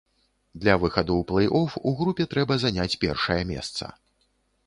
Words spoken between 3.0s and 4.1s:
першае месца.